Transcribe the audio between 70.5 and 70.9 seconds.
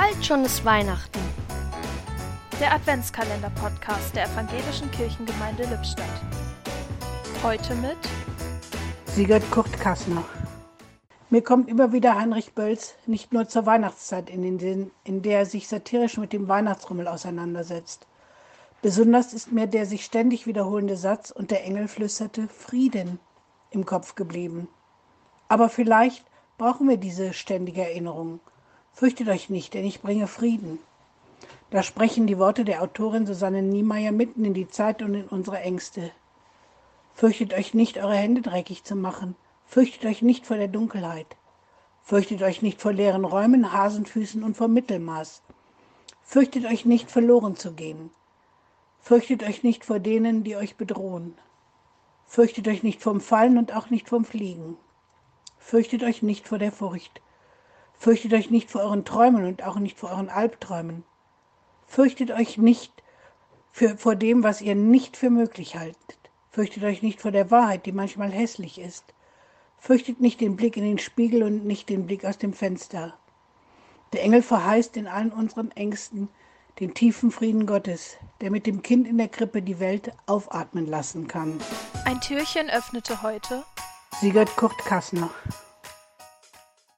Blick in